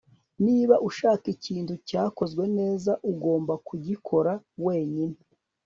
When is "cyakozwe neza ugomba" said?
1.87-3.53